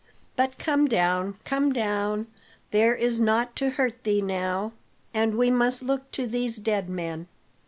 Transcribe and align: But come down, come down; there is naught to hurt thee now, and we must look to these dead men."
But 0.35 0.57
come 0.57 0.87
down, 0.87 1.37
come 1.45 1.71
down; 1.73 2.25
there 2.71 2.95
is 2.95 3.19
naught 3.19 3.55
to 3.57 3.69
hurt 3.69 4.03
thee 4.03 4.19
now, 4.23 4.71
and 5.13 5.37
we 5.37 5.51
must 5.51 5.83
look 5.83 6.09
to 6.13 6.25
these 6.25 6.57
dead 6.57 6.89
men." 6.89 7.27